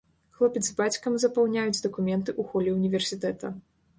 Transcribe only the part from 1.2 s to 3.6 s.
запаўняюць дакументы ў холе ўніверсітэта.